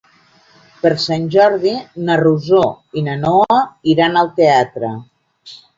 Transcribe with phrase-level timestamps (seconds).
[0.85, 1.75] Per Sant Jordi
[2.09, 2.65] na Rosó
[3.03, 3.63] i na Noa
[3.95, 4.95] iran al teatre.